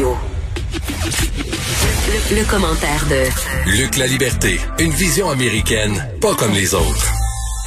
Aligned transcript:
Radio. 0.00 0.16
Le, 2.30 2.50
commentaire 2.50 3.06
de 3.10 3.70
Luc 3.70 3.98
La 3.98 4.06
Liberté, 4.06 4.58
une 4.78 4.92
vision 4.92 5.28
américaine, 5.28 6.08
pas 6.22 6.34
comme 6.34 6.52
les 6.52 6.74
autres. 6.74 7.12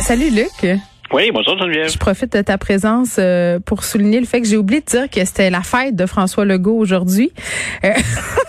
Salut 0.02 0.32
Luc. 0.32 0.66
Oui, 1.14 1.30
bonjour 1.32 1.56
Geneviève. 1.60 1.92
Je 1.92 2.00
profite 2.00 2.34
de 2.36 2.42
ta 2.42 2.58
présence 2.58 3.18
euh, 3.20 3.60
pour 3.60 3.84
souligner 3.84 4.20
le 4.20 4.26
fait 4.26 4.42
que 4.42 4.48
j'ai 4.48 4.58
oublié 4.58 4.82
de 4.82 4.86
dire 4.88 5.08
que 5.12 5.24
c'était 5.24 5.52
la 5.52 5.62
fête 5.62 5.96
de 5.96 6.08
François 6.08 6.44
Legault 6.44 6.76
aujourd'hui. 6.76 7.32
Euh, 7.86 7.92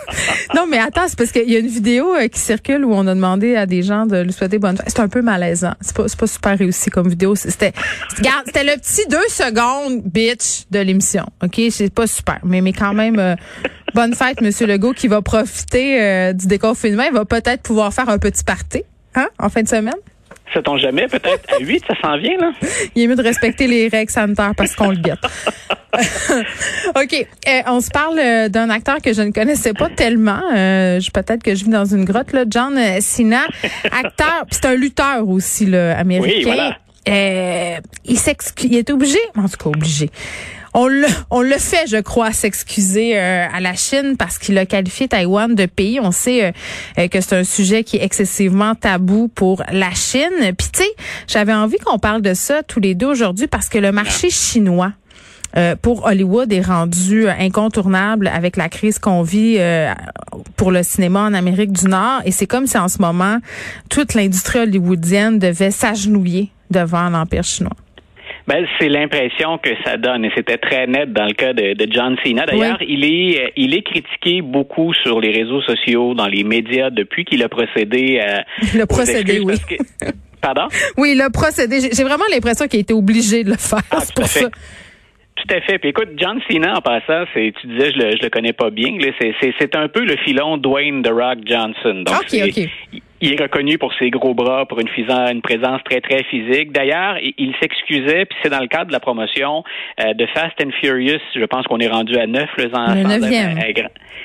non, 0.55 0.67
mais 0.67 0.79
attends, 0.79 1.07
c'est 1.07 1.19
parce 1.19 1.31
qu'il 1.31 1.51
y 1.51 1.57
a 1.57 1.59
une 1.59 1.67
vidéo 1.67 2.15
euh, 2.15 2.27
qui 2.29 2.41
circule 2.41 2.87
où 2.87 2.95
on 2.95 3.07
a 3.07 3.15
demandé 3.15 3.55
à 3.55 3.67
des 3.67 3.83
gens 3.83 4.07
de 4.07 4.23
lui 4.23 4.33
souhaiter 4.33 4.59
bonne 4.59 4.79
fête. 4.79 4.87
C'est 4.89 5.01
un 5.01 5.09
peu 5.09 5.21
malaisant. 5.21 5.75
C'est 5.83 5.95
pas, 5.95 6.07
pas 6.19 6.27
super 6.27 6.57
réussi 6.57 6.89
comme 6.89 7.07
vidéo. 7.07 7.35
C'était, 7.35 7.75
c'était 8.47 8.65
le 8.65 8.81
petit 8.81 9.07
deux 9.11 9.29
secondes 9.29 10.01
bitch 10.03 10.63
de 10.71 10.79
l'émission. 10.79 11.27
OK? 11.43 11.61
C'est 11.69 11.93
pas 11.93 12.07
super. 12.07 12.39
Mais, 12.45 12.63
mais 12.63 12.73
quand 12.73 12.95
même, 12.95 13.37
bonne 13.95 14.15
fête, 14.15 14.41
Monsieur 14.41 14.67
Legault, 14.67 14.95
qui 14.95 15.09
va 15.09 15.21
profiter 15.21 16.33
du 16.33 16.47
déconfinement. 16.47 17.03
Il 17.03 17.13
va 17.13 17.27
peut-être 17.27 17.63
pouvoir 17.63 17.93
faire 17.93 18.09
un 18.09 18.17
petit 18.19 18.43
party, 18.43 18.85
hein, 19.17 19.29
en 19.39 19.51
fin 19.51 19.61
de 19.61 19.69
semaine? 19.69 19.93
Sait-on 20.53 20.77
jamais, 20.77 21.07
peut-être? 21.09 21.43
À 21.53 21.59
8, 21.59 21.85
ça 21.87 21.95
s'en 22.01 22.19
vient, 22.19 22.37
là? 22.39 22.53
Il 22.95 23.03
est 23.03 23.07
mieux 23.07 23.17
de 23.17 23.23
respecter 23.23 23.67
les 23.67 23.89
règles 23.89 24.11
sanitaires 24.11 24.53
parce 24.57 24.75
qu'on 24.77 24.91
le 24.91 24.97
guette. 24.97 25.25
OK. 26.97 27.27
Euh, 27.49 27.61
on 27.67 27.81
se 27.81 27.91
parle 27.91 28.19
euh, 28.19 28.49
d'un 28.49 28.69
acteur 28.71 28.99
que 29.03 29.13
je 29.13 29.23
ne 29.23 29.31
connaissais 29.31 29.73
pas 29.73 29.89
tellement. 29.89 30.43
Euh, 30.55 31.01
peut-être 31.13 31.43
que 31.43 31.55
je 31.55 31.65
vis 31.65 31.71
dans 31.71 31.87
une 31.87 32.05
grotte, 32.05 32.33
là. 32.33 32.45
John 32.49 32.79
Cena, 33.01 33.47
acteur, 33.85 34.45
c'est 34.51 34.67
un 34.67 34.75
lutteur 34.75 35.29
aussi, 35.29 35.67
là, 35.67 35.99
américain. 35.99 36.37
Oui, 36.37 36.45
voilà. 36.45 36.77
il, 37.07 38.19
il 38.65 38.77
est 38.77 38.91
obligé, 38.91 39.19
en 39.37 39.49
tout 39.49 39.57
cas 39.57 39.71
obligé 39.71 40.11
on 40.75 40.89
le, 40.89 41.07
on 41.31 41.41
le 41.41 41.57
fait, 41.57 41.87
je 41.87 41.97
crois, 41.99 42.33
s'excuser 42.33 43.17
euh, 43.17 43.47
à 43.51 43.61
la 43.61 43.75
Chine 43.75 44.17
parce 44.19 44.39
qu'il 44.39 44.59
a 44.59 44.67
qualifié 44.67 45.07
Taïwan 45.07 45.55
de 45.55 45.67
pays. 45.67 46.01
On 46.01 46.11
sait 46.11 46.47
euh, 46.47 46.53
euh, 46.99 47.09
que 47.09 47.21
c'est 47.21 47.37
un 47.37 47.45
sujet 47.45 47.85
qui 47.85 47.97
est 47.97 48.05
excessivement 48.05 48.75
tabou 48.75 49.29
pour 49.29 49.63
la 49.71 49.93
Chine. 49.93 50.53
Puis 50.59 50.69
tu 50.73 50.83
sais, 50.83 50.91
j'avais 51.29 51.55
envie 51.55 51.79
qu'on 51.79 52.01
parle 52.01 52.23
de 52.23 52.35
ça 52.35 52.65
tous 52.65 52.81
les 52.81 52.97
deux 52.97 53.07
aujourd'hui 53.07 53.47
parce 53.47 53.69
que 53.69 53.79
le 53.79 53.93
marché 53.93 54.29
chinois 54.31 54.93
pour 55.83 56.07
Hollywood 56.07 56.53
est 56.53 56.63
rendu 56.63 57.29
incontournable 57.29 58.27
avec 58.27 58.57
la 58.57 58.69
crise 58.69 58.99
qu'on 58.99 59.23
vit 59.23 59.57
pour 60.57 60.73
le 60.73 60.83
cinéma 60.83 61.21
en 61.21 61.33
Amérique 61.33 61.71
du 61.71 61.87
Nord. 61.87 62.23
Et 62.25 62.33
c'est 62.33 62.49
comme 62.49 62.67
si 62.67 62.77
en 62.77 62.89
ce 62.89 63.01
moment, 63.01 63.39
toute 63.89 64.15
l'industrie 64.15 64.59
hollywoodienne 64.59 65.39
devait 65.39 65.71
s'agenouiller 65.71 66.51
devant 66.73 67.09
l'Empire 67.09 67.45
chinois. 67.45 67.77
Ben, 68.47 68.67
c'est 68.79 68.91
l'impression 68.91 69.57
que 69.57 69.71
ça 69.85 69.97
donne 69.97 70.25
et 70.25 70.31
c'était 70.37 70.59
très 70.59 70.87
net 70.87 71.13
dans 71.13 71.25
le 71.25 71.33
cas 71.33 71.55
de, 71.55 71.73
de 71.73 71.91
John 71.91 72.17
Cena. 72.23 72.45
D'ailleurs, 72.45 72.79
il 72.83 73.05
est 73.05 73.53
il 73.57 73.75
est 73.75 73.83
critiqué 73.83 74.43
beaucoup 74.43 74.93
sur 74.93 75.19
les 75.21 75.31
réseaux 75.31 75.63
sociaux, 75.63 76.15
dans 76.15 76.27
les 76.27 76.45
médias 76.45 76.91
depuis 76.91 77.25
qu'il 77.25 77.43
a 77.43 77.49
procédé 77.49 78.21
à 78.21 78.45
il 78.75 78.81
a 78.81 78.87
procédé, 78.87 79.41
oui. 79.41 79.55
Pardon? 80.43 80.69
Oui, 80.99 81.13
il 81.15 81.23
a 81.23 81.31
procédé. 81.31 81.81
J'ai 81.81 82.05
vraiment 82.05 82.25
l'impression 82.31 82.67
qu'il 82.67 82.79
a 82.79 82.83
été 82.83 82.93
obligé 82.93 83.45
de 83.45 83.51
le 83.51 83.57
faire. 83.57 83.81
Ah, 83.91 84.03
pour 84.15 84.27
ça. 84.27 84.51
Tout 85.37 85.55
à 85.55 85.61
fait. 85.63 85.79
Puis 85.79 85.89
écoute, 85.89 86.11
John 86.17 86.39
Cena, 86.49 86.77
en 86.77 86.83
passant, 86.83 87.25
c'est, 87.33 87.53
tu 87.61 87.67
disais, 87.67 87.93
je 87.93 87.99
le, 87.99 88.11
je 88.17 88.23
le 88.23 88.29
connais 88.29 88.53
pas 88.53 88.69
bien. 88.69 88.97
C'est, 89.19 89.75
un 89.75 89.89
peu 89.89 90.05
le 90.05 90.17
filon 90.19 90.59
Dwayne 90.59 91.03
The 91.03 91.09
Rock 91.09 91.39
Johnson. 91.47 92.03
Donc, 92.05 92.15
OK, 92.15 92.33
il 92.33 92.71
est 93.33 93.41
reconnu 93.41 93.79
pour 93.79 93.93
ses 93.95 94.11
gros 94.11 94.35
bras, 94.35 94.67
pour 94.67 94.81
une, 94.81 94.89
une 94.89 95.43
présence 95.43 95.83
très, 95.85 96.01
très 96.01 96.25
physique. 96.25 96.73
D'ailleurs, 96.73 97.17
il, 97.21 97.55
s'excusait, 97.61 98.27
puis 98.27 98.39
c'est 98.43 98.51
dans 98.51 98.61
le 98.61 98.67
cadre 98.67 98.87
de 98.87 98.93
la 98.93 99.01
promotion 99.01 99.65
euh, 100.01 100.15
de 100.15 100.27
Fast 100.27 100.55
and 100.63 100.71
Furious. 100.81 101.21
Je 101.35 101.45
pense 101.45 101.67
qu'on 101.67 101.79
est 101.79 101.89
rendu 101.89 102.17
à 102.17 102.27
neuf 102.27 102.51
le, 102.59 102.65
le 102.65 103.03
neuvième. 103.09 103.59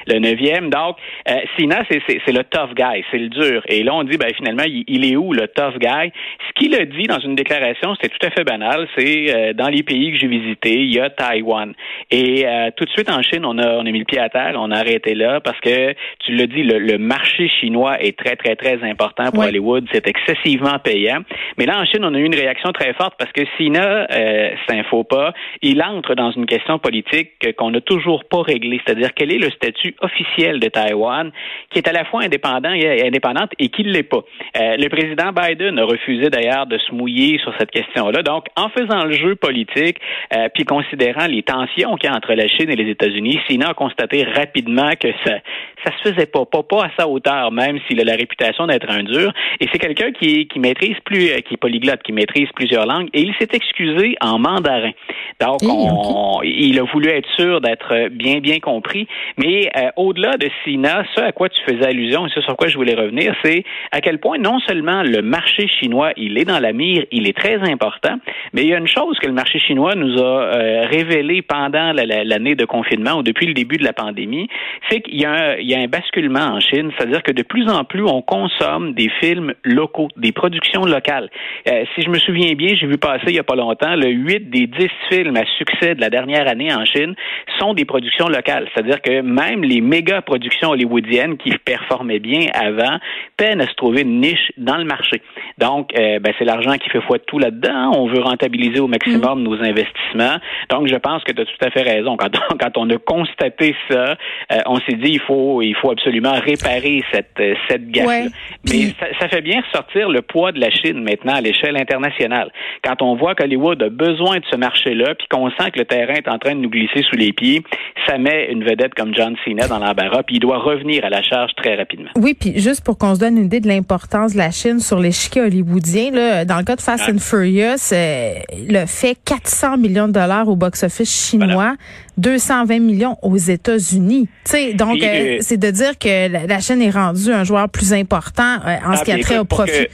le 0.08 0.19
neuvième. 0.19 0.69
Donc, 0.69 0.97
euh, 1.30 1.33
Sina, 1.58 1.83
c'est 1.89 2.31
le 2.31 2.44
tough 2.44 2.73
guy, 2.75 3.03
c'est 3.11 3.17
le 3.17 3.30
dur. 3.30 3.61
Et 3.67 3.83
là, 3.83 3.94
on 3.95 4.03
dit, 4.03 4.17
ben, 4.17 4.33
finalement, 4.36 4.64
il, 4.66 5.06
est 5.06 5.16
où 5.16 5.34
le 5.34 5.47
tough 5.47 5.78
guy? 5.80 6.11
Ce 6.47 6.53
qu'il 6.56 6.75
a 6.75 6.86
dit 6.86 7.03
dans 7.03 7.19
une 7.19 7.35
déclaration, 7.35 7.96
c'était 7.96 8.16
tout 8.16 8.28
à 8.28 8.31
fait 8.31 8.44
banal. 8.44 8.88
C'est 8.97 9.34
euh, 9.34 9.53
dans 9.53 9.69
les 9.69 9.84
pays 9.84 10.12
que 10.12 10.18
j'ai 10.18 10.28
visités, 10.28 10.81
il 10.81 10.94
y 10.94 11.00
a 11.00 11.09
Taïwan. 11.09 11.73
Et 12.12 12.46
euh, 12.46 12.69
tout 12.75 12.85
de 12.85 12.90
suite 12.90 13.09
en 13.09 13.22
Chine, 13.22 13.46
on 13.46 13.57
a, 13.57 13.75
on 13.75 13.85
a 13.85 13.91
mis 13.91 14.00
le 14.00 14.06
pied 14.06 14.19
à 14.19 14.29
terre, 14.29 14.56
on 14.57 14.72
a 14.72 14.78
arrêté 14.78 15.16
là 15.16 15.40
parce 15.40 15.59
que 15.59 15.94
tu 16.19 16.34
l'as 16.34 16.47
dit, 16.47 16.63
le, 16.63 16.79
le 16.79 16.97
marché 16.97 17.50
chinois 17.59 18.02
est 18.02 18.18
très, 18.18 18.35
très, 18.35 18.56
très 18.56 18.75
important 18.84 18.88
pour 18.95 19.44
Hollywood. 19.44 19.85
C'est 19.91 20.07
excessivement 20.07 20.79
payant. 20.79 21.19
Mais 21.57 21.66
là, 21.66 21.79
en 21.79 21.85
Chine, 21.85 22.03
on 22.03 22.13
a 22.13 22.17
eu 22.17 22.25
une 22.25 22.35
réaction 22.35 22.72
très 22.72 22.94
forte 22.94 23.16
parce 23.17 23.31
que 23.31 23.41
Sina, 23.57 24.07
euh, 24.11 24.51
c'est 24.67 24.77
un 24.77 24.83
faux 24.83 25.03
pas, 25.03 25.33
il 25.61 25.81
entre 25.81 26.16
dans 26.16 26.31
une 26.31 26.45
question 26.45 26.79
politique 26.79 27.31
qu'on 27.57 27.72
n'a 27.72 27.81
toujours 27.81 28.25
pas 28.25 28.41
réglée. 28.41 28.79
C'est-à-dire, 28.85 29.09
quel 29.16 29.31
est 29.31 29.38
le 29.38 29.49
statut 29.51 29.95
officiel 30.01 30.59
de 30.59 30.67
Taïwan, 30.67 31.31
qui 31.72 31.79
est 31.79 31.88
à 31.88 31.91
la 31.91 32.05
fois 32.05 32.23
indépendant 32.23 32.73
et 32.73 33.05
indépendante 33.05 33.51
et 33.59 33.69
qui 33.69 33.83
ne 33.83 33.91
l'est 33.91 34.03
pas? 34.03 34.23
Euh, 34.59 34.78
le 34.78 34.89
président 34.89 35.31
Biden 35.31 35.79
a 35.79 35.85
refusé 35.85 36.29
d'ailleurs 36.29 36.66
de 36.66 36.78
se 36.78 36.94
mouiller 36.94 37.39
sur 37.39 37.53
cette 37.57 37.72
question-là. 37.72 38.22
Donc, 38.23 38.45
en 38.55 38.69
faisant 38.69 39.05
le 39.05 39.13
jeu 39.13 39.35
politique, 39.35 39.97
euh, 40.35 40.49
puis 40.53 40.66
considérant 40.66 41.28
les 41.28 41.44
tensions 41.44 41.95
qu'il 41.95 42.09
y 42.09 42.13
a 42.13 42.16
entre 42.16 42.33
la 42.33 42.47
Chine 42.47 42.69
et 42.69 42.75
les 42.75 42.89
États-Unis, 42.91 43.39
Sina 43.47 43.69
a 43.69 43.73
constaté 43.73 44.23
rapidement 44.23 44.91
que 44.99 45.09
ça 45.25 45.38
ça 45.85 45.91
se 45.97 46.09
faisait 46.09 46.25
pas, 46.25 46.45
pas, 46.45 46.63
pas 46.63 46.85
à 46.85 46.89
sa 46.97 47.07
hauteur, 47.07 47.51
même 47.51 47.79
s'il 47.88 47.99
a 48.01 48.03
la 48.03 48.16
réputation 48.16 48.67
d'être 48.67 48.78
un 48.88 49.03
dur. 49.03 49.34
Et 49.59 49.67
c'est 49.72 49.79
quelqu'un 49.79 50.12
qui, 50.12 50.47
qui 50.47 50.59
maîtrise 50.59 50.97
plus, 51.06 51.29
euh, 51.29 51.40
qui 51.41 51.56
est 51.56 51.57
polyglotte, 51.57 52.01
qui 52.03 52.13
maîtrise 52.13 52.47
plusieurs 52.56 52.85
langues, 52.85 53.09
et 53.13 53.22
il 53.22 53.34
s'est 53.40 53.50
excusé 53.53 54.16
en 54.22 54.40
mandarin. 54.40 54.91
Donc, 55.40 55.59
on, 55.63 56.41
il 56.44 56.79
a 56.79 56.84
voulu 56.84 57.09
être 57.09 57.29
sûr 57.35 57.62
d'être 57.62 58.09
bien, 58.09 58.40
bien 58.40 58.59
compris. 58.59 59.07
Mais 59.38 59.69
euh, 59.78 59.90
au-delà 59.95 60.38
de 60.38 60.50
Sina, 60.63 61.03
ce 61.16 61.22
à 61.22 61.31
quoi 61.31 61.50
tu 61.50 61.62
faisais 61.63 61.85
allusion, 61.85 62.28
et 62.28 62.29
ce 62.29 62.41
sur 62.41 62.56
quoi 62.56 62.67
je 62.67 62.78
voulais 62.78 62.95
revenir, 62.95 63.34
c'est 63.44 63.63
à 63.91 64.01
quel 64.01 64.19
point 64.19 64.38
non 64.38 64.59
seulement 64.59 65.03
le 65.03 65.22
marché 65.22 65.67
chinois, 65.67 66.11
il 66.17 66.38
est 66.38 66.46
dans 66.46 66.59
la 66.59 66.73
mire, 66.73 67.06
il 67.11 67.28
est 67.28 67.38
très 67.38 67.57
important, 67.69 68.17
mais 68.53 68.63
il 68.63 68.69
y 68.69 68.73
a 68.73 68.78
une 68.78 68.88
chose 68.88 69.17
que 69.19 69.28
le 69.28 69.34
marché 69.34 69.59
chinois 69.59 69.96
nous 69.96 70.22
a 70.22 70.44
euh, 70.44 70.85
révélé 70.88 71.41
pendant 71.41 71.94
l'année 71.94 72.56
de 72.56 72.66
confinement 72.66 73.16
ou 73.19 73.23
depuis 73.23 73.47
le 73.47 73.53
début 73.53 73.78
de 73.78 73.84
la 73.84 73.94
pandémie, 73.94 74.47
c'est 74.90 75.01
qu'il 75.01 75.16
y 75.16 75.19
y 75.19 75.75
a 75.75 75.79
un 75.79 75.88
basculement 75.88 76.40
en 76.40 76.59
Chine, 76.59 76.91
c'est-à-dire 76.97 77.23
que 77.23 77.31
de 77.31 77.44
plus 77.44 77.69
en 77.69 77.84
plus, 77.84 78.03
on 78.03 78.22
consomme 78.22 78.59
des 78.96 79.09
films 79.22 79.53
locaux, 79.64 80.09
des 80.18 80.31
productions 80.31 80.86
locales. 80.86 81.30
Euh, 81.68 81.84
si 81.96 82.02
je 82.02 82.09
me 82.09 82.18
souviens 82.20 82.53
bien, 82.56 82.75
j'ai 82.75 82.88
vu 82.88 82.97
passer 82.97 83.25
il 83.28 83.34
n'y 83.34 83.40
a 83.40 83.44
pas 83.44 83.56
longtemps, 83.56 83.96
le 83.96 84.09
8 84.09 84.50
des 84.50 84.68
10 84.68 84.88
films 85.09 85.38
à 85.38 85.46
succès 85.58 85.96
de 85.96 86.02
la 86.02 86.09
dernière 86.09 86.47
année 86.47 86.74
en 86.74 86.86
Chine 86.86 87.16
sont 87.58 87.74
des 87.74 87.86
productions 87.86 88.28
locales. 88.28 88.68
C'est-à-dire 88.74 89.02
que 89.02 89.22
même 89.22 89.64
les 89.64 89.81
méga 89.81 90.22
productions 90.22 90.72
hollywoodiennes 90.72 91.38
qui 91.38 91.52
performaient 91.58 92.20
bien 92.20 92.47
avant 92.53 93.00
peinent 93.38 93.62
à 93.62 93.68
se 93.68 93.74
trouver 93.75 94.02
une 94.02 94.22
niche 94.22 94.52
dans 94.58 94.78
le 94.78 94.86
marché. 94.86 95.22
Donc, 95.58 95.91
euh, 95.97 96.20
ben, 96.20 96.34
c'est 96.38 96.46
l'argent 96.46 96.74
qui 96.78 96.90
fait 96.90 97.02
foi 97.02 97.18
de 97.18 97.24
tout 97.24 97.40
là-dedans. 97.40 97.91
On 97.96 98.08
veut 98.08 98.22
rentabiliser 98.22 98.80
au 98.80 98.88
maximum 98.88 99.40
mm. 99.40 99.44
nos 99.44 99.56
investissements. 99.56 100.38
Donc, 100.70 100.88
je 100.88 100.96
pense 100.96 101.24
que 101.24 101.31
tu 101.31 101.41
as 101.41 101.46
tout 101.46 101.66
à 101.66 101.70
fait 101.72 101.81
raison. 101.81 102.18
Quand 102.18 102.30
on, 102.36 102.58
quand 102.58 102.78
on 102.78 102.90
a 102.90 102.97
constaté 102.97 103.76
ça, 103.90 104.16
euh, 104.52 104.58
on 104.66 104.80
s'est 104.81 104.96
dit 104.96 105.12
il 105.12 105.20
faut 105.20 105.62
il 105.62 105.76
faut 105.76 105.91
absolument 105.91 106.34
réparer 106.34 107.03
cette, 107.12 107.40
euh, 107.40 107.56
cette 107.68 107.90
gaffe. 107.90 108.31
Mais 108.67 108.93
ça, 109.19 109.27
fait 109.27 109.41
bien 109.41 109.61
ressortir 109.61 110.09
le 110.09 110.21
poids 110.21 110.51
de 110.51 110.59
la 110.59 110.69
Chine 110.69 111.03
maintenant 111.03 111.35
à 111.35 111.41
l'échelle 111.41 111.77
internationale. 111.77 112.51
Quand 112.83 113.01
on 113.01 113.15
voit 113.15 113.35
qu'Hollywood 113.35 113.81
a 113.81 113.89
besoin 113.89 114.37
de 114.37 114.45
ce 114.51 114.55
marché-là, 114.55 115.15
puis 115.15 115.27
qu'on 115.29 115.49
sent 115.51 115.71
que 115.71 115.79
le 115.79 115.85
terrain 115.85 116.13
est 116.13 116.27
en 116.27 116.37
train 116.37 116.55
de 116.55 116.61
nous 116.61 116.69
glisser 116.69 117.03
sous 117.09 117.15
les 117.15 117.33
pieds, 117.33 117.63
ça 118.07 118.17
met 118.17 118.51
une 118.51 118.63
vedette 118.63 118.93
comme 118.95 119.13
John 119.15 119.35
Cena 119.45 119.67
dans 119.67 119.79
l'embarras, 119.79 120.23
puis 120.23 120.37
il 120.37 120.39
doit 120.39 120.59
revenir 120.59 121.05
à 121.05 121.09
la 121.09 121.21
charge 121.21 121.51
très 121.55 121.75
rapidement. 121.75 122.09
Oui, 122.15 122.33
puis 122.33 122.59
juste 122.59 122.83
pour 122.83 122.97
qu'on 122.97 123.15
se 123.15 123.19
donne 123.19 123.37
une 123.37 123.45
idée 123.45 123.59
de 123.59 123.67
l'importance 123.67 124.33
de 124.33 124.37
la 124.37 124.51
Chine 124.51 124.79
sur 124.79 124.99
l'échiquier 124.99 125.41
hollywoodien, 125.41 126.11
là, 126.11 126.45
dans 126.45 126.57
le 126.57 126.63
cas 126.63 126.75
de 126.75 126.81
Fast 126.81 127.05
ah. 127.07 127.11
and 127.11 127.19
Furious, 127.19 127.93
euh, 127.93 128.33
le 128.69 128.85
fait 128.85 129.17
400 129.25 129.77
millions 129.77 130.07
de 130.07 130.13
dollars 130.13 130.47
au 130.47 130.55
box-office 130.55 131.29
chinois. 131.29 131.75
220 132.19 132.80
millions 132.80 133.18
aux 133.22 133.38
États-Unis. 133.38 134.28
donc, 134.75 135.02
euh, 135.02 135.38
c'est 135.41 135.58
de 135.58 135.72
dire 135.72 135.97
que 135.97 136.47
la, 136.47 136.59
Chine 136.59 136.82
est 136.82 136.90
rendue 136.90 137.32
un 137.32 137.43
joueur 137.43 137.70
plus 137.70 137.93
important 137.93 138.58
euh, 138.66 138.76
en 138.85 138.97
ce 138.97 139.03
qui 139.03 139.11
a 139.11 139.16
ah, 139.16 139.22
trait 139.22 139.38
au 139.38 139.46
profit 139.46 139.88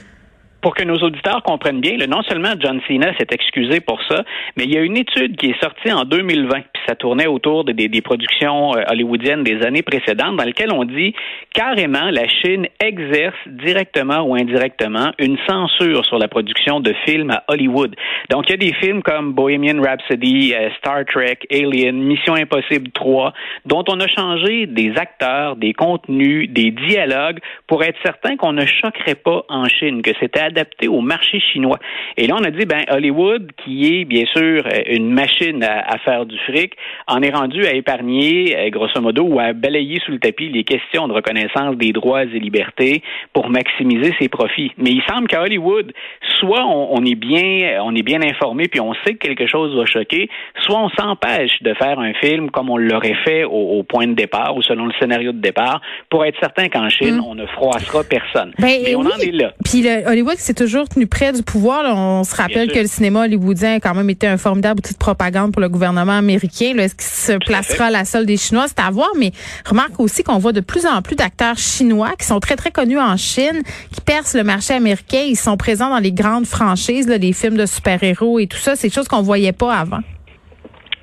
pour 0.60 0.74
que 0.74 0.82
nos 0.82 0.96
auditeurs 0.96 1.42
comprennent 1.42 1.80
bien, 1.80 1.96
non 2.08 2.22
seulement 2.22 2.54
John 2.58 2.80
Cena 2.88 3.16
s'est 3.18 3.26
excusé 3.30 3.80
pour 3.80 4.00
ça, 4.08 4.24
mais 4.56 4.64
il 4.64 4.72
y 4.72 4.78
a 4.78 4.80
une 4.80 4.96
étude 4.96 5.36
qui 5.36 5.50
est 5.50 5.60
sortie 5.62 5.92
en 5.92 6.04
2020, 6.04 6.48
puis 6.50 6.82
ça 6.86 6.94
tournait 6.94 7.26
autour 7.26 7.64
des, 7.64 8.00
productions 8.00 8.76
euh, 8.76 8.82
hollywoodiennes 8.88 9.42
des 9.42 9.62
années 9.62 9.82
précédentes, 9.82 10.36
dans 10.36 10.44
laquelle 10.44 10.72
on 10.72 10.84
dit 10.84 11.14
carrément 11.54 12.10
la 12.10 12.28
Chine 12.28 12.66
exerce 12.80 13.36
directement 13.46 14.20
ou 14.22 14.34
indirectement 14.34 15.12
une 15.18 15.36
censure 15.48 16.04
sur 16.04 16.18
la 16.18 16.28
production 16.28 16.80
de 16.80 16.92
films 17.04 17.30
à 17.30 17.44
Hollywood. 17.48 17.94
Donc 18.30 18.44
il 18.48 18.52
y 18.52 18.54
a 18.54 18.56
des 18.56 18.74
films 18.74 19.02
comme 19.02 19.32
Bohemian 19.32 19.80
Rhapsody, 19.82 20.54
euh, 20.54 20.70
Star 20.78 21.04
Trek, 21.06 21.38
Alien, 21.50 21.96
Mission 22.02 22.34
Impossible 22.34 22.90
3, 22.92 23.32
dont 23.64 23.84
on 23.88 24.00
a 24.00 24.08
changé 24.08 24.66
des 24.66 24.92
acteurs, 24.96 25.56
des 25.56 25.72
contenus, 25.74 26.50
des 26.50 26.70
dialogues 26.70 27.40
pour 27.66 27.82
être 27.84 27.98
certain 28.04 28.36
qu'on 28.36 28.52
ne 28.52 28.66
choquerait 28.66 29.14
pas 29.14 29.44
en 29.48 29.66
Chine, 29.66 30.02
que 30.02 30.12
c'était 30.20 30.40
s'adapter 30.56 30.88
au 30.88 31.00
marché 31.00 31.40
chinois. 31.40 31.78
Et 32.16 32.26
là, 32.26 32.34
on 32.38 32.44
a 32.44 32.50
dit, 32.50 32.64
ben 32.66 32.82
Hollywood, 32.90 33.50
qui 33.64 33.86
est 33.86 34.04
bien 34.04 34.24
sûr 34.34 34.64
une 34.86 35.12
machine 35.12 35.62
à, 35.62 35.98
faire 35.98 36.26
du 36.26 36.38
fric, 36.38 36.74
en 37.06 37.22
est 37.22 37.30
rendu 37.30 37.64
à 37.66 37.74
épargner, 37.74 38.70
grosso 38.70 39.00
modo, 39.00 39.24
ou 39.24 39.40
à 39.40 39.52
balayer 39.52 40.00
sous 40.04 40.12
le 40.12 40.18
tapis 40.18 40.48
les 40.48 40.64
questions 40.64 41.08
de 41.08 41.12
reconnaissance 41.12 41.76
des 41.76 41.92
droits 41.92 42.24
et 42.24 42.38
libertés 42.38 43.02
pour 43.32 43.50
maximiser 43.50 44.14
ses 44.18 44.28
profits. 44.28 44.72
Mais 44.78 44.90
il 44.90 45.02
semble 45.08 45.28
qu'à 45.28 45.42
Hollywood, 45.42 45.92
soit 46.38 46.64
on, 46.64 47.04
est 47.04 47.14
bien, 47.14 47.80
on 47.82 47.94
est 47.94 48.02
bien 48.02 48.22
informé 48.22 48.68
puis 48.68 48.80
on 48.80 48.94
sait 49.04 49.14
que 49.14 49.26
quelque 49.26 49.46
chose 49.46 49.76
va 49.76 49.86
choquer, 49.86 50.28
soit 50.60 50.80
on 50.80 50.88
s'empêche 50.90 51.62
de 51.62 51.74
faire 51.74 51.98
un 51.98 52.12
film 52.14 52.50
comme 52.50 52.70
on 52.70 52.76
l'aurait 52.76 53.16
fait 53.24 53.44
au, 53.44 53.82
point 53.82 54.06
de 54.06 54.14
départ 54.14 54.56
ou 54.56 54.62
selon 54.62 54.86
le 54.86 54.92
scénario 54.98 55.32
de 55.32 55.40
départ 55.40 55.80
pour 56.10 56.24
être 56.24 56.38
certain 56.40 56.68
qu'en 56.68 56.88
Chine, 56.88 57.16
mm. 57.16 57.24
on 57.24 57.34
ne 57.34 57.46
froissera 57.46 58.02
personne. 58.04 58.52
Ben, 58.58 58.80
Mais 58.84 58.94
on 58.94 59.00
en 59.00 59.18
est 59.18 59.32
là. 59.32 59.52
Puis 59.64 59.84
Hollywood 60.06 60.35
s'est 60.40 60.54
toujours 60.54 60.88
tenu 60.88 61.06
près 61.06 61.32
du 61.32 61.42
pouvoir. 61.42 61.84
On 61.96 62.24
se 62.24 62.34
rappelle 62.34 62.70
que 62.70 62.78
le 62.78 62.86
cinéma 62.86 63.24
hollywoodien 63.24 63.74
a 63.74 63.80
quand 63.80 63.94
même 63.94 64.10
été 64.10 64.26
un 64.26 64.36
formidable 64.36 64.78
outil 64.78 64.92
de 64.92 64.98
propagande 64.98 65.52
pour 65.52 65.60
le 65.60 65.68
gouvernement 65.68 66.18
américain. 66.18 66.76
Est-ce 66.78 66.94
qu'il 66.94 67.06
se 67.06 67.38
placera 67.44 67.86
à 67.86 67.90
la 67.90 68.04
solde 68.04 68.26
des 68.26 68.36
Chinois? 68.36 68.66
C'est 68.68 68.80
à 68.80 68.90
voir. 68.90 69.10
Mais 69.18 69.32
remarque 69.64 69.98
aussi 69.98 70.22
qu'on 70.22 70.38
voit 70.38 70.52
de 70.52 70.60
plus 70.60 70.86
en 70.86 71.02
plus 71.02 71.16
d'acteurs 71.16 71.58
chinois 71.58 72.12
qui 72.18 72.26
sont 72.26 72.40
très, 72.40 72.56
très 72.56 72.70
connus 72.70 72.98
en 72.98 73.16
Chine, 73.16 73.62
qui 73.92 74.00
percent 74.00 74.36
le 74.36 74.44
marché 74.44 74.74
américain. 74.74 75.24
Ils 75.26 75.36
sont 75.36 75.56
présents 75.56 75.90
dans 75.90 75.98
les 75.98 76.12
grandes 76.12 76.46
franchises, 76.46 77.06
les 77.08 77.32
films 77.32 77.56
de 77.56 77.66
super-héros 77.66 78.38
et 78.38 78.46
tout 78.46 78.58
ça. 78.58 78.76
C'est 78.76 78.88
des 78.88 78.94
choses 78.94 79.08
qu'on 79.08 79.22
voyait 79.22 79.52
pas 79.52 79.74
avant. 79.74 80.00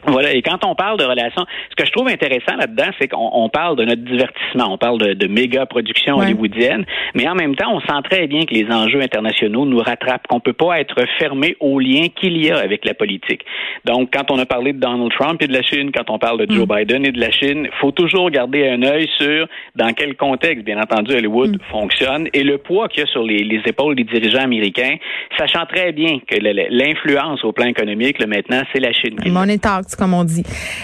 Voilà, 0.08 0.34
et 0.34 0.42
quand 0.42 0.66
on 0.66 0.76
parle 0.76 1.00
de 1.00 1.06
relations, 1.06 1.46
ce 1.70 1.76
que 1.76 1.86
je 1.86 1.92
trouve 1.92 2.08
intéressant 2.08 2.56
là-dedans, 2.58 2.92
c'est 3.00 3.08
qu'on 3.08 3.50
parle 3.50 3.78
de 3.78 3.86
notre 3.86 4.04
divertissement, 4.04 4.74
on 4.74 4.78
parle 4.78 5.00
de, 5.00 5.14
de 5.14 5.28
méga 5.28 5.66
productions 5.66 6.18
hollywoodiennes, 6.18 6.86
mais 7.16 7.28
en 7.28 7.36
même 7.36 7.56
temps, 7.56 7.74
on 7.74 7.80
sent 7.80 8.02
très 8.10 8.28
bien 8.28 8.46
que 8.46 8.54
les 8.54 8.70
enjeux 8.72 9.02
internationaux 9.02 9.66
nous 9.66 9.80
rattrapent, 9.80 10.28
qu'on 10.28 10.40
peut 10.40 10.54
pas 10.54 10.80
être 10.80 11.04
fermé 11.20 11.56
aux 11.60 11.80
liens 11.80 12.08
qu'il 12.16 12.38
y 12.44 12.52
a 12.52 12.58
avec 12.58 12.86
la 12.86 12.94
politique. 12.94 13.42
Donc, 13.86 14.10
quand 14.14 14.32
on 14.32 14.40
a 14.40 14.46
parlé 14.46 14.74
de 14.74 14.80
Donald 14.80 15.12
Trump 15.12 15.42
et 15.42 15.48
de 15.48 15.54
la 15.54 15.62
Chine, 15.62 15.92
quand 15.92 16.10
on 16.10 16.20
parle 16.20 16.46
de 16.46 16.54
Joe 16.54 16.66
mm. 16.66 16.76
Biden 16.76 17.06
et 17.06 17.12
de 17.12 17.20
la 17.20 17.32
Chine, 17.32 17.68
faut 17.80 17.92
toujours 17.92 18.30
garder 18.30 18.68
un 18.68 18.82
œil 18.84 19.10
sur 19.20 19.48
dans 19.76 19.94
quel 19.94 20.16
contexte, 20.16 20.66
bien 20.66 20.80
entendu, 20.80 21.14
Hollywood 21.14 21.56
mm. 21.56 21.72
fonctionne 21.72 22.28
et 22.34 22.44
le 22.44 22.58
poids 22.58 22.88
qu'il 22.88 23.02
y 23.02 23.04
a 23.04 23.08
sur 23.08 23.24
les, 23.24 23.44
les, 23.44 23.62
épaules 23.66 23.96
des 23.96 24.04
dirigeants 24.04 24.44
américains, 24.44 24.96
sachant 25.38 25.66
très 25.66 25.92
bien 25.92 26.20
que 26.28 26.36
l'influence 26.70 27.44
au 27.44 27.52
plan 27.52 27.66
économique, 27.66 28.20
là, 28.20 28.28
maintenant, 28.28 28.62
c'est 28.74 28.80
la 28.80 28.92
Chine. 28.94 29.18
Money 29.26 29.58
comme 29.96 30.14
on 30.14 30.24
dit. 30.24 30.44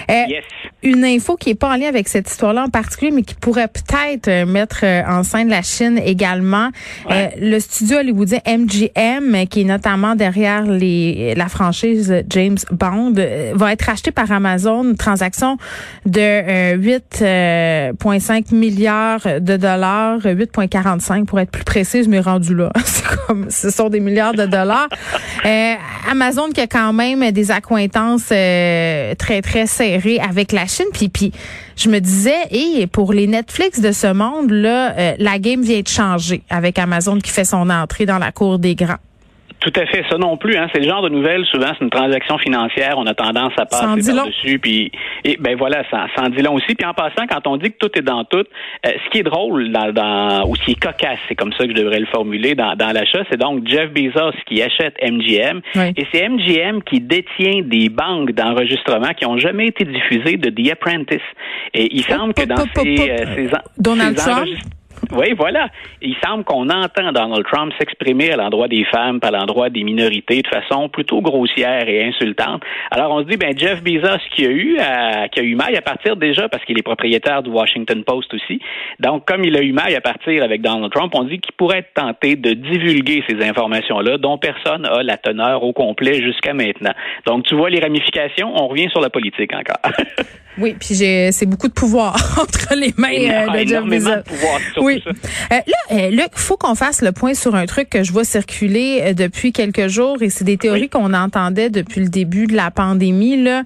Euh, 0.09 0.23
une 0.81 1.03
info 1.03 1.35
qui 1.35 1.49
est 1.51 1.55
pas 1.55 1.69
en 1.69 1.75
lien 1.75 1.87
avec 1.87 2.07
cette 2.07 2.29
histoire-là 2.29 2.63
en 2.63 2.69
particulier, 2.69 3.11
mais 3.11 3.23
qui 3.23 3.35
pourrait 3.35 3.67
peut-être 3.67 4.27
euh, 4.27 4.45
mettre 4.45 4.79
euh, 4.83 5.01
en 5.07 5.23
scène 5.23 5.49
la 5.49 5.61
Chine 5.61 5.99
également. 6.03 6.69
le 7.09 7.59
studio 7.59 7.97
hollywoodien 7.97 8.39
MGM, 8.47 9.47
qui 9.47 9.61
est 9.61 9.65
notamment 9.65 10.15
derrière 10.15 10.63
les, 10.63 11.33
la 11.35 11.47
franchise 11.47 12.23
James 12.29 12.57
Bond, 12.71 13.13
va 13.53 13.73
être 13.73 13.83
racheté 13.83 14.11
par 14.11 14.31
Amazon, 14.31 14.83
une 14.83 14.95
transaction 14.95 15.57
de 16.05 16.75
8,5 16.75 18.53
milliards 18.55 19.21
de 19.39 19.57
dollars, 19.57 20.19
8,45 20.19 21.25
pour 21.25 21.39
être 21.39 21.51
plus 21.51 21.63
précise, 21.63 22.07
mais 22.07 22.19
rendu 22.19 22.55
là. 22.55 22.71
C'est 22.85 23.03
comme, 23.27 23.49
ce 23.49 23.69
sont 23.69 23.89
des 23.89 23.99
milliards 23.99 24.33
de 24.33 24.45
dollars. 24.45 24.89
Amazon 26.09 26.49
qui 26.49 26.61
a 26.61 26.67
quand 26.67 26.93
même 26.93 27.31
des 27.31 27.51
accointances 27.51 28.31
très, 29.17 29.41
très 29.41 29.65
serré 29.65 30.19
avec 30.19 30.51
la 30.51 30.65
Chine. 30.65 30.87
Puis, 30.93 31.09
puis 31.09 31.31
je 31.75 31.89
me 31.89 31.99
disais, 31.99 32.47
et 32.51 32.87
pour 32.87 33.13
les 33.13 33.27
Netflix 33.27 33.81
de 33.81 33.91
ce 33.91 34.11
monde, 34.11 34.51
là, 34.51 34.91
euh, 34.97 35.13
la 35.17 35.39
game 35.39 35.61
vient 35.61 35.81
de 35.81 35.87
changer 35.87 36.41
avec 36.49 36.77
Amazon 36.77 37.19
qui 37.19 37.31
fait 37.31 37.45
son 37.45 37.69
entrée 37.69 38.05
dans 38.05 38.19
la 38.19 38.31
cour 38.31 38.59
des 38.59 38.75
grands. 38.75 38.97
Tout 39.59 39.73
à 39.75 39.85
fait, 39.87 40.05
ça 40.09 40.17
non 40.17 40.37
plus. 40.37 40.55
Hein. 40.55 40.67
C'est 40.73 40.79
le 40.79 40.87
genre 40.87 41.01
de 41.01 41.09
nouvelles, 41.09 41.45
souvent, 41.45 41.71
c'est 41.77 41.83
une 41.83 41.89
transaction 41.89 42.37
financière, 42.37 42.95
on 42.97 43.05
a 43.07 43.13
tendance 43.13 43.51
à 43.57 43.65
passer 43.65 44.13
par-dessus, 44.13 44.57
puis 44.59 44.91
et 45.23 45.37
ben 45.39 45.55
voilà, 45.57 45.83
ça, 45.89 46.07
ça 46.15 46.23
en 46.23 46.29
dit 46.29 46.41
long 46.41 46.53
aussi. 46.53 46.75
Puis 46.75 46.85
en 46.85 46.93
passant, 46.93 47.27
quand 47.29 47.47
on 47.47 47.57
dit 47.57 47.71
que 47.71 47.77
tout 47.77 47.97
est 47.97 48.01
dans 48.01 48.23
tout, 48.23 48.37
euh, 48.37 48.43
ce 48.83 49.09
qui 49.11 49.19
est 49.19 49.23
drôle 49.23 49.71
dans, 49.71 49.91
dans 49.91 50.47
ou 50.47 50.55
ce 50.55 50.63
qui 50.63 50.71
est 50.71 50.79
cocasse, 50.79 51.19
c'est 51.27 51.35
comme 51.35 51.53
ça 51.53 51.65
que 51.65 51.71
je 51.71 51.81
devrais 51.81 51.99
le 51.99 52.05
formuler 52.07 52.55
dans, 52.55 52.75
dans 52.75 52.91
l'achat, 52.91 53.23
c'est 53.29 53.39
donc 53.39 53.67
Jeff 53.67 53.91
Bezos 53.91 54.33
qui 54.47 54.61
achète 54.61 54.95
MGM, 55.01 55.61
et 55.75 56.05
c'est 56.11 56.27
MGM 56.27 56.81
qui 56.83 57.01
détient 57.01 57.61
des 57.63 57.89
banques 57.89 58.31
d'enregistrement 58.31 59.09
qui 59.17 59.25
ont 59.25 59.37
jamais 59.37 59.67
été 59.67 59.85
diffusées 59.85 60.37
de 60.37 60.49
The 60.49 60.73
Apprentice. 60.73 61.21
Et 61.73 61.95
il 61.95 62.03
semble 62.03 62.33
que 62.33 62.45
dans 62.45 62.65
ces, 62.75 63.09
euh, 63.09 63.25
ces, 63.35 63.49
Donald 63.77 64.15
Trump? 64.15 64.47
Oui, 65.11 65.33
voilà. 65.37 65.69
Il 66.01 66.15
semble 66.23 66.43
qu'on 66.43 66.69
entend 66.69 67.11
Donald 67.11 67.45
Trump 67.51 67.73
s'exprimer 67.79 68.31
à 68.31 68.37
l'endroit 68.37 68.67
des 68.67 68.85
femmes, 68.85 69.19
à 69.23 69.31
l'endroit 69.31 69.69
des 69.69 69.83
minorités 69.83 70.41
de 70.41 70.47
façon 70.47 70.87
plutôt 70.89 71.21
grossière 71.21 71.87
et 71.87 72.05
insultante. 72.05 72.61
Alors 72.91 73.11
on 73.11 73.19
se 73.21 73.25
dit, 73.25 73.37
ben 73.37 73.57
Jeff 73.57 73.81
Bezos 73.83 74.19
qui 74.35 74.45
a 74.45 74.49
eu, 74.49 74.77
euh, 74.79 75.27
qui 75.27 75.39
a 75.39 75.43
eu 75.43 75.55
maille 75.55 75.75
à 75.75 75.81
partir 75.81 76.15
déjà 76.15 76.47
parce 76.47 76.63
qu'il 76.65 76.77
est 76.77 76.83
propriétaire 76.83 77.41
du 77.41 77.49
Washington 77.49 78.03
Post 78.03 78.33
aussi. 78.33 78.59
Donc 78.99 79.25
comme 79.25 79.43
il 79.43 79.57
a 79.57 79.61
eu 79.61 79.71
maille 79.71 79.95
à 79.95 80.01
partir 80.01 80.43
avec 80.43 80.61
Donald 80.61 80.91
Trump, 80.91 81.11
on 81.15 81.23
dit 81.23 81.39
qu'il 81.39 81.53
pourrait 81.53 81.79
être 81.79 81.93
tenté 81.93 82.35
de 82.35 82.53
divulguer 82.53 83.23
ces 83.27 83.43
informations-là 83.43 84.17
dont 84.17 84.37
personne 84.37 84.85
a 84.85 85.01
la 85.01 85.17
teneur 85.17 85.63
au 85.63 85.73
complet 85.73 86.21
jusqu'à 86.21 86.53
maintenant. 86.53 86.93
Donc 87.25 87.45
tu 87.45 87.55
vois 87.55 87.69
les 87.69 87.79
ramifications. 87.79 88.53
On 88.55 88.67
revient 88.67 88.89
sur 88.91 89.01
la 89.01 89.09
politique 89.09 89.53
encore. 89.53 89.91
Oui, 90.57 90.75
puis 90.77 90.95
j'ai 90.95 91.31
c'est 91.31 91.45
beaucoup 91.45 91.67
de 91.67 91.73
pouvoir 91.73 92.15
entre 92.41 92.75
les 92.75 92.93
mains 92.97 93.47
euh, 93.47 93.63
de 93.63 93.67
Jeff 93.67 93.83
Bezos. 93.85 94.81
oui. 94.81 94.98
Euh, 95.51 95.55
là, 95.55 95.95
euh, 95.97 96.09
Luc, 96.11 96.29
faut 96.35 96.57
qu'on 96.57 96.75
fasse 96.75 97.01
le 97.01 97.11
point 97.11 97.33
sur 97.33 97.55
un 97.55 97.65
truc 97.65 97.89
que 97.89 98.03
je 98.03 98.11
vois 98.11 98.23
circuler 98.23 99.01
euh, 99.01 99.13
depuis 99.13 99.51
quelques 99.51 99.87
jours 99.87 100.21
et 100.21 100.29
c'est 100.29 100.43
des 100.43 100.57
théories 100.57 100.89
qu'on 100.89 101.13
entendait 101.13 101.69
depuis 101.69 102.01
le 102.01 102.09
début 102.09 102.45
de 102.45 102.55
la 102.55 102.69
pandémie 102.69 103.41
là. 103.41 103.63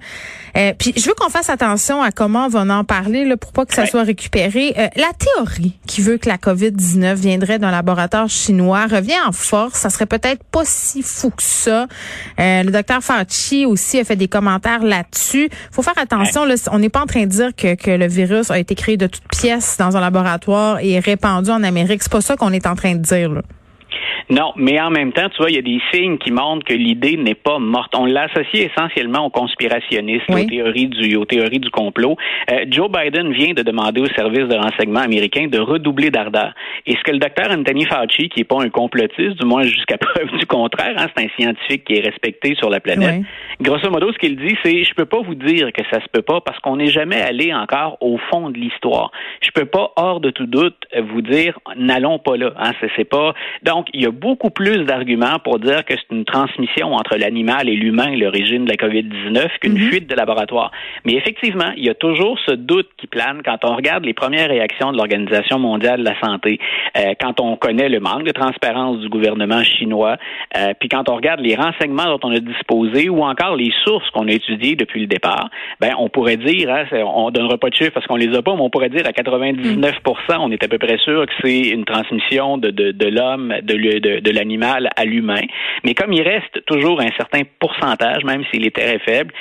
puis 0.78 0.94
je 0.96 1.06
veux 1.06 1.14
qu'on 1.14 1.28
fasse 1.28 1.50
attention 1.50 2.02
à 2.02 2.10
comment 2.10 2.46
on 2.46 2.48
va 2.48 2.60
en 2.60 2.84
parler 2.84 3.24
là 3.24 3.36
pour 3.36 3.52
pas 3.52 3.66
que 3.66 3.74
ça 3.74 3.86
soit 3.86 4.02
récupéré. 4.02 4.72
la 4.96 5.10
théorie 5.18 5.74
qui 5.86 6.00
veut 6.00 6.16
que 6.16 6.28
la 6.28 6.36
COVID-19 6.36 7.14
viendrait 7.14 7.58
d'un 7.58 7.70
laboratoire 7.70 8.28
chinois 8.28 8.86
revient 8.86 9.20
en 9.26 9.32
force. 9.32 9.80
Ça 9.80 9.90
serait 9.90 10.06
peut-être 10.06 10.42
pas 10.44 10.62
si 10.64 11.02
fou 11.02 11.30
que 11.30 11.42
ça. 11.42 11.86
le 12.38 12.70
docteur 12.70 13.02
Fauci 13.02 13.66
aussi 13.66 13.98
a 14.00 14.04
fait 14.04 14.16
des 14.16 14.28
commentaires 14.28 14.82
là-dessus. 14.82 15.50
Faut 15.70 15.82
faire 15.82 15.98
attention. 15.98 16.44
Là, 16.44 16.54
on 16.70 16.78
n'est 16.78 16.88
pas 16.88 17.02
en 17.02 17.06
train 17.06 17.22
de 17.22 17.30
dire 17.30 17.54
que, 17.56 17.74
que 17.74 17.90
le 17.90 18.06
virus 18.06 18.50
a 18.50 18.58
été 18.58 18.74
créé 18.74 18.96
de 18.96 19.06
toutes 19.06 19.28
pièces 19.28 19.76
dans 19.78 19.96
un 19.96 20.00
laboratoire 20.00 20.78
et 20.80 20.98
C'est 22.02 22.12
pas 22.12 22.20
ça 22.20 22.36
qu'on 22.36 22.52
est 22.52 22.66
en 22.66 22.74
train 22.74 22.94
de 22.94 23.02
dire. 23.02 23.30
Là. 23.30 23.42
Non, 24.30 24.52
mais 24.56 24.80
en 24.80 24.90
même 24.90 25.12
temps, 25.12 25.28
tu 25.28 25.36
vois, 25.38 25.50
il 25.50 25.56
y 25.56 25.58
a 25.58 25.62
des 25.62 25.80
signes 25.92 26.18
qui 26.18 26.30
montrent 26.30 26.64
que 26.64 26.74
l'idée 26.74 27.16
n'est 27.16 27.34
pas 27.34 27.58
morte. 27.58 27.94
On 27.96 28.06
l'associe 28.06 28.70
essentiellement 28.70 29.26
aux 29.26 29.30
conspirationnistes, 29.30 30.30
aux 30.30 30.44
théories 30.44 30.88
du, 30.88 31.16
aux 31.16 31.24
théories 31.24 31.60
du 31.60 31.70
complot. 31.70 32.16
Euh, 32.50 32.64
Joe 32.70 32.90
Biden 32.90 33.32
vient 33.32 33.52
de 33.52 33.62
demander 33.62 34.00
au 34.00 34.06
service 34.06 34.48
de 34.48 34.56
renseignement 34.56 35.00
américain 35.00 35.46
de 35.46 35.58
redoubler 35.58 36.10
d'ardeur. 36.10 36.54
Et 36.86 36.96
ce 36.96 37.02
que 37.02 37.12
le 37.12 37.18
docteur 37.18 37.50
Anthony 37.50 37.84
Fauci, 37.84 38.28
qui 38.28 38.40
n'est 38.40 38.44
pas 38.44 38.62
un 38.62 38.70
complotiste, 38.70 39.40
du 39.40 39.46
moins 39.46 39.62
jusqu'à 39.62 39.98
preuve 39.98 40.30
du 40.38 40.46
contraire, 40.46 40.94
hein, 40.96 41.06
c'est 41.16 41.24
un 41.24 41.28
scientifique 41.38 41.84
qui 41.84 41.94
est 41.94 42.00
respecté 42.00 42.54
sur 42.56 42.70
la 42.70 42.80
planète. 42.80 43.22
Grosso 43.60 43.90
modo, 43.90 44.12
ce 44.12 44.18
qu'il 44.18 44.36
dit, 44.36 44.56
c'est 44.62 44.84
je 44.84 44.94
peux 44.94 45.06
pas 45.06 45.20
vous 45.20 45.34
dire 45.34 45.72
que 45.72 45.82
ça 45.90 46.00
se 46.00 46.08
peut 46.12 46.22
pas 46.22 46.40
parce 46.40 46.58
qu'on 46.60 46.76
n'est 46.76 46.90
jamais 46.90 47.20
allé 47.20 47.52
encore 47.52 47.98
au 48.00 48.18
fond 48.30 48.50
de 48.50 48.58
l'histoire. 48.58 49.10
Je 49.40 49.50
peux 49.50 49.66
pas, 49.66 49.92
hors 49.96 50.20
de 50.20 50.30
tout 50.30 50.46
doute, 50.46 50.76
vous 51.10 51.22
dire 51.22 51.58
n'allons 51.76 52.18
pas 52.18 52.36
là. 52.36 52.52
Hein, 52.58 52.72
c'est 52.96 53.04
pas. 53.04 53.34
Donc, 53.62 53.83
il 53.92 54.02
y 54.02 54.06
a 54.06 54.10
beaucoup 54.10 54.50
plus 54.50 54.84
d'arguments 54.84 55.38
pour 55.42 55.58
dire 55.58 55.84
que 55.84 55.94
c'est 55.94 56.14
une 56.14 56.24
transmission 56.24 56.94
entre 56.94 57.16
l'animal 57.16 57.68
et 57.68 57.76
l'humain, 57.76 58.16
l'origine 58.16 58.64
de 58.64 58.70
la 58.70 58.76
COVID-19, 58.76 59.58
qu'une 59.60 59.74
mhm. 59.74 59.90
fuite 59.90 60.08
de 60.08 60.14
laboratoire. 60.14 60.70
Mais 61.04 61.14
effectivement, 61.14 61.72
il 61.76 61.84
y 61.84 61.90
a 61.90 61.94
toujours 61.94 62.38
ce 62.46 62.52
doute 62.52 62.88
qui 62.96 63.06
plane 63.06 63.42
quand 63.44 63.58
on 63.64 63.76
regarde 63.76 64.04
les 64.04 64.14
premières 64.14 64.48
réactions 64.48 64.92
de 64.92 64.96
l'Organisation 64.96 65.58
mondiale 65.58 66.00
de 66.00 66.04
la 66.04 66.18
santé, 66.20 66.58
euh, 66.96 67.14
quand 67.20 67.40
on 67.40 67.56
connaît 67.56 67.88
le 67.88 68.00
manque 68.00 68.24
de 68.24 68.32
transparence 68.32 68.98
du 69.00 69.08
gouvernement 69.08 69.62
chinois, 69.62 70.16
euh, 70.56 70.72
puis 70.78 70.88
quand 70.88 71.08
on 71.08 71.16
regarde 71.16 71.40
les 71.40 71.54
renseignements 71.54 72.04
dont 72.04 72.20
on 72.22 72.32
a 72.32 72.40
disposé 72.40 73.08
ou 73.08 73.22
encore 73.22 73.56
les 73.56 73.72
sources 73.84 74.08
qu'on 74.10 74.28
a 74.28 74.32
étudiées 74.32 74.76
depuis 74.76 75.00
le 75.00 75.06
départ, 75.06 75.50
ben 75.80 75.92
on 75.98 76.08
pourrait 76.08 76.36
dire, 76.36 76.70
hein, 76.70 76.84
on 77.04 77.30
donnera 77.30 77.58
pas 77.58 77.70
de 77.70 77.74
chiffres 77.74 77.92
parce 77.92 78.06
qu'on 78.06 78.16
les 78.16 78.34
a 78.34 78.42
pas, 78.42 78.54
mais 78.54 78.62
on 78.62 78.70
pourrait 78.70 78.88
dire 78.88 79.06
à 79.06 79.10
99% 79.10 80.14
on 80.40 80.50
est 80.50 80.62
à 80.62 80.68
peu 80.68 80.78
près 80.78 80.98
sûr 80.98 81.26
que 81.26 81.32
c'est 81.42 81.68
une 81.68 81.84
transmission 81.84 82.58
de, 82.58 82.70
de, 82.70 82.92
de 82.92 83.06
l'homme, 83.06 83.54
de, 83.62 83.73
de, 83.76 84.30
l'animal 84.30 84.90
à 84.96 85.04
l'humain. 85.04 85.42
Mais 85.84 85.94
comme 85.94 86.12
il 86.12 86.22
reste 86.22 86.64
toujours 86.66 87.00
un 87.00 87.10
certain 87.16 87.42
pourcentage, 87.58 88.24
même 88.24 88.44
s'il 88.50 88.66
est 88.66 88.74
très 88.74 88.98
faible, 88.98 89.32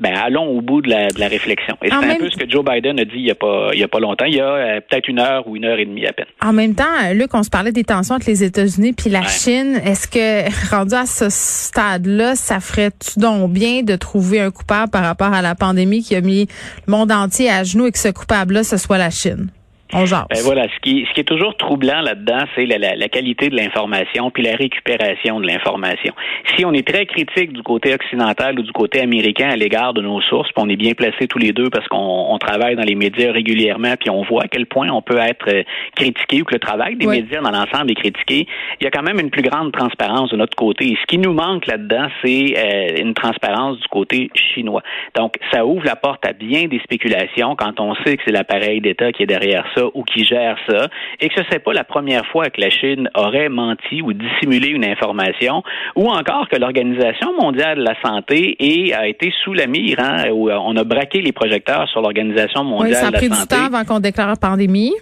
ben 0.00 0.14
allons 0.14 0.46
au 0.46 0.60
bout 0.60 0.80
de 0.80 0.90
la, 0.90 1.08
de 1.08 1.18
la 1.18 1.28
réflexion. 1.28 1.76
Et 1.82 1.88
c'est 1.88 1.94
un 1.94 2.16
peu 2.16 2.30
ce 2.30 2.36
que 2.36 2.48
Joe 2.48 2.64
Biden 2.64 3.00
a 3.00 3.04
dit 3.04 3.16
il 3.16 3.26
y 3.26 3.30
a 3.30 3.34
pas 3.34 3.70
il 3.72 3.80
y 3.80 3.82
a 3.82 3.88
pas 3.88 3.98
longtemps, 3.98 4.26
il 4.26 4.36
y 4.36 4.40
a 4.40 4.48
euh, 4.48 4.80
peut-être 4.80 5.08
une 5.08 5.18
heure 5.18 5.46
ou 5.48 5.56
une 5.56 5.64
heure 5.64 5.78
et 5.78 5.84
demie 5.84 6.06
à 6.06 6.12
peine. 6.12 6.26
En 6.40 6.52
même 6.52 6.74
temps, 6.74 6.84
Luc, 7.14 7.34
on 7.34 7.42
se 7.42 7.50
parlait 7.50 7.72
des 7.72 7.84
tensions 7.84 8.14
entre 8.14 8.28
les 8.28 8.44
États-Unis 8.44 8.92
puis 8.92 9.10
la 9.10 9.24
Chine. 9.24 9.80
Est-ce 9.84 10.06
que 10.06 10.70
rendu 10.70 10.94
à 10.94 11.06
ce 11.06 11.26
stade-là, 11.28 12.36
ça 12.36 12.60
ferait-tu 12.60 13.18
donc 13.18 13.52
bien 13.52 13.82
de 13.82 13.96
trouver 13.96 14.40
un 14.40 14.50
coupable 14.50 14.90
par 14.90 15.02
rapport 15.02 15.32
à 15.32 15.42
la 15.42 15.54
pandémie 15.54 16.02
qui 16.02 16.14
a 16.14 16.20
mis 16.20 16.46
le 16.86 16.90
monde 16.90 17.10
entier 17.10 17.50
à 17.50 17.64
genoux 17.64 17.86
et 17.86 17.92
que 17.92 17.98
ce 17.98 18.08
coupable-là, 18.08 18.62
ce 18.62 18.76
soit 18.76 18.98
la 18.98 19.10
Chine? 19.10 19.50
On. 19.94 20.04
Ben 20.04 20.42
voilà, 20.44 20.64
ce 20.64 20.80
qui, 20.82 21.06
ce 21.08 21.14
qui 21.14 21.20
est 21.20 21.24
toujours 21.24 21.56
troublant 21.56 22.02
là-dedans, 22.02 22.44
c'est 22.54 22.66
la, 22.66 22.76
la, 22.76 22.94
la, 22.94 23.08
qualité 23.08 23.48
de 23.48 23.56
l'information 23.56 24.30
puis 24.30 24.42
la 24.42 24.54
récupération 24.54 25.40
de 25.40 25.46
l'information. 25.46 26.12
Si 26.56 26.64
on 26.66 26.72
est 26.74 26.86
très 26.86 27.06
critique 27.06 27.54
du 27.54 27.62
côté 27.62 27.94
occidental 27.94 28.58
ou 28.58 28.62
du 28.62 28.72
côté 28.72 29.00
américain 29.00 29.48
à 29.48 29.56
l'égard 29.56 29.94
de 29.94 30.02
nos 30.02 30.20
sources, 30.20 30.50
puis 30.52 30.62
on 30.62 30.68
est 30.68 30.76
bien 30.76 30.92
placés 30.92 31.26
tous 31.26 31.38
les 31.38 31.52
deux 31.52 31.70
parce 31.70 31.88
qu'on 31.88 32.26
on 32.28 32.38
travaille 32.38 32.76
dans 32.76 32.82
les 32.82 32.94
médias 32.94 33.32
régulièrement, 33.32 33.94
puis 33.98 34.10
on 34.10 34.22
voit 34.24 34.42
à 34.44 34.48
quel 34.48 34.66
point 34.66 34.88
on 34.90 35.00
peut 35.00 35.18
être 35.18 35.48
euh, 35.48 35.62
critiqué 35.96 36.42
ou 36.42 36.44
que 36.44 36.54
le 36.54 36.60
travail 36.60 36.96
des 36.96 37.06
Oui. 37.06 37.22
médias 37.22 37.40
dans 37.40 37.50
l'ensemble 37.50 37.90
est 37.90 37.94
critiqué, 37.94 38.46
il 38.80 38.84
y 38.84 38.86
a 38.86 38.90
quand 38.90 39.02
même 39.02 39.18
une 39.18 39.30
plus 39.30 39.42
grande 39.42 39.72
transparence 39.72 40.30
de 40.30 40.36
notre 40.36 40.56
côté. 40.56 40.84
Et 40.92 40.98
ce 41.00 41.06
qui 41.06 41.16
nous 41.16 41.32
manque 41.32 41.66
là-dedans, 41.66 42.08
c'est 42.22 42.54
euh, 42.58 43.00
une 43.00 43.14
transparence 43.14 43.78
du 43.80 43.88
côté 43.88 44.30
chinois. 44.34 44.82
Donc, 45.16 45.36
ça 45.50 45.64
ouvre 45.64 45.86
la 45.86 45.96
porte 45.96 46.26
à 46.26 46.34
bien 46.34 46.66
des 46.66 46.80
spéculations 46.80 47.56
quand 47.56 47.80
on 47.80 47.94
sait 48.04 48.18
que 48.18 48.22
c'est 48.26 48.32
l'appareil 48.32 48.82
d'État 48.82 49.12
qui 49.12 49.22
est 49.22 49.26
derrière 49.26 49.64
ça 49.74 49.77
ou 49.94 50.02
qui 50.04 50.24
gère 50.24 50.56
ça, 50.68 50.88
et 51.20 51.28
que 51.28 51.42
ce 51.42 51.50
n'est 51.50 51.58
pas 51.58 51.72
la 51.72 51.84
première 51.84 52.24
fois 52.26 52.50
que 52.50 52.60
la 52.60 52.70
Chine 52.70 53.08
aurait 53.14 53.48
menti 53.48 54.02
ou 54.02 54.12
dissimulé 54.12 54.68
une 54.68 54.84
information, 54.84 55.62
ou 55.96 56.08
encore 56.08 56.48
que 56.48 56.56
l'Organisation 56.56 57.32
mondiale 57.40 57.78
de 57.78 57.84
la 57.84 57.94
santé 58.04 58.56
est, 58.58 58.92
a 58.94 59.06
été 59.08 59.32
sous 59.44 59.54
la 59.54 59.66
mire, 59.66 59.98
hein, 60.00 60.30
où 60.32 60.50
on 60.50 60.76
a 60.76 60.84
braqué 60.84 61.20
les 61.20 61.32
projecteurs 61.32 61.88
sur 61.88 62.00
l'Organisation 62.00 62.64
mondiale 62.64 62.90
Oui, 62.90 62.94
ça 62.94 63.06
a 63.06 63.08
de 63.08 63.12
la 63.12 63.18
pris 63.18 63.28
du 63.28 63.34
santé. 63.34 63.54
temps 63.56 63.64
avant 63.66 63.84
qu'on 63.84 64.00
déclare 64.00 64.28
la 64.28 64.36
pandémie. 64.36 64.92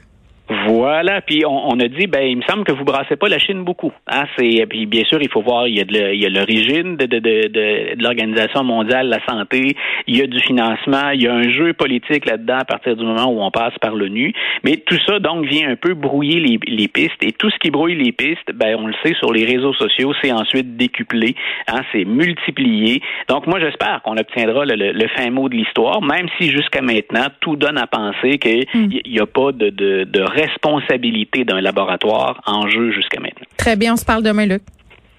Voilà, 0.69 1.21
puis 1.23 1.45
on, 1.45 1.71
on 1.73 1.81
a 1.81 1.88
dit, 1.88 2.07
ben, 2.07 2.23
il 2.23 2.37
me 2.37 2.43
semble 2.43 2.62
que 2.65 2.73
vous 2.73 2.85
brassez 2.85 3.17
pas 3.17 3.29
la 3.29 3.38
Chine 3.41 3.65
beaucoup. 3.65 3.93
Hein, 4.07 4.25
c'est, 4.38 4.65
puis 4.69 4.87
bien 4.87 5.03
sûr, 5.05 5.19
il 5.21 5.29
faut 5.29 5.43
voir, 5.43 5.67
il 5.67 5.76
y 5.76 5.81
a 5.81 5.85
de, 5.85 5.93
le- 5.93 6.15
il 6.15 6.21
y 6.23 6.26
a 6.26 6.29
l'origine 6.29 6.97
de, 6.97 7.07
de, 7.07 7.19
de, 7.19 7.49
de, 7.49 7.95
de 7.97 8.03
l'Organisation 8.03 8.62
mondiale 8.62 9.07
de 9.07 9.11
la 9.11 9.25
santé, 9.26 9.76
il 10.07 10.17
y 10.17 10.23
a 10.23 10.26
du 10.29 10.38
financement, 10.41 11.11
il 11.11 11.23
y 11.23 11.26
a 11.26 11.35
un 11.35 11.50
jeu 11.50 11.73
politique 11.73 12.26
là-dedans 12.26 12.59
à 12.59 12.65
partir 12.65 12.95
du 12.97 13.05
moment 13.05 13.26
où 13.26 13.43
on 13.43 13.50
passe 13.50 13.75
par 13.81 13.97
l'ONU. 13.97 14.33
Mais 14.62 14.76
tout 14.76 14.99
ça, 15.07 15.19
donc, 15.19 15.47
vient 15.47 15.69
un 15.69 15.75
peu 15.76 15.95
brouiller 15.95 16.38
les, 16.38 16.59
les 16.69 16.87
pistes. 16.88 17.23
Et 17.23 17.33
tout 17.33 17.50
ce 17.50 17.59
qui 17.59 17.71
brouille 17.73 17.97
les 17.97 18.12
pistes, 18.12 18.53
ben, 18.55 18.76
on 18.79 18.87
le 18.87 18.95
sait, 19.05 19.15
sur 19.15 19.33
les 19.33 19.45
réseaux 19.45 19.75
sociaux, 19.75 20.12
c'est 20.23 20.31
ensuite 20.31 20.76
décuplé, 20.76 21.35
hein, 21.67 21.81
c'est 21.93 22.05
multiplié. 22.05 23.03
Donc, 23.29 23.49
moi, 23.49 23.59
j'espère 23.59 24.00
qu'on 24.05 24.17
obtiendra 24.17 24.65
le, 24.65 24.76
le- 24.76 24.93
le 24.93 25.09
fin 25.09 25.29
mot 25.31 25.49
de 25.49 25.57
l'histoire, 25.57 26.00
même 26.03 26.29
si 26.38 26.50
jusqu'à 26.50 26.83
maintenant, 26.83 27.26
tout 27.41 27.57
donne 27.57 27.79
à 27.79 27.88
penser 27.88 28.38
qu'il 28.38 28.65
n'y 29.07 29.19
a 29.19 29.26
pas 29.26 29.50
de, 29.50 29.71
de, 29.71 30.05
de 30.05 30.21
responsabilité 30.37 31.45
d'un 31.45 31.61
laboratoire 31.61 32.40
en 32.47 32.69
jeu 32.69 32.93
jusqu'à 32.93 33.21
maintenant. 33.21 33.47
Très 33.57 33.76
bien, 33.76 33.95
on 33.95 33.97
se 33.97 34.05
parle 34.05 34.23
demain, 34.23 34.47
Luc. 34.47 34.62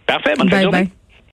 Parfait, 0.05 0.33
bonne 0.37 0.49
Bye 0.49 0.63
journée. 0.63 0.83
bye. 0.83 0.91